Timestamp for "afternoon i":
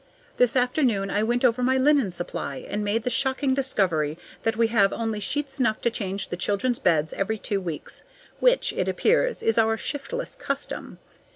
0.55-1.21